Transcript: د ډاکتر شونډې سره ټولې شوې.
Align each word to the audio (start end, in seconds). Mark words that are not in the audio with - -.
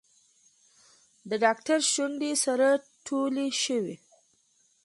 د 1.29 1.31
ډاکتر 1.43 1.79
شونډې 1.91 2.31
سره 2.45 2.67
ټولې 3.07 3.47
شوې. 3.63 3.95